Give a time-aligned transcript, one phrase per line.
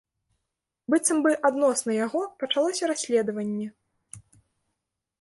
[0.93, 3.67] Быццам бы адносна яго пачалося расследаванне.